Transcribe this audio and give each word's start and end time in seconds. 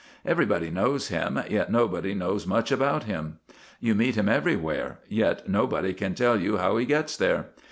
Everybody 0.25 0.71
knows 0.71 1.09
him, 1.09 1.39
yet 1.47 1.71
nobody 1.71 2.15
knows 2.15 2.47
much 2.47 2.71
about 2.71 3.03
him. 3.03 3.37
You 3.79 3.93
meet 3.93 4.15
him 4.15 4.27
everywhere, 4.29 4.97
yet 5.07 5.47
nobody 5.47 5.93
can 5.93 6.15
tell 6.15 6.39
you 6.39 6.57
how 6.57 6.77
he 6.77 6.87
gets 6.87 7.15
there. 7.15 7.49